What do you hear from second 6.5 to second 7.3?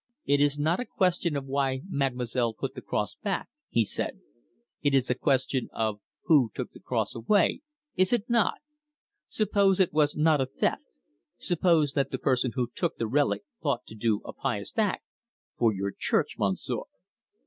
took the cross